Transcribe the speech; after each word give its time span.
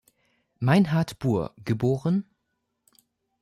Meinhart-Buhr, 0.57 1.53
geb. 1.63 1.83